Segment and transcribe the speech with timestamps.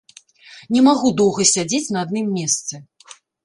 [0.75, 2.85] Не магу доўга сядзець на адным месцы.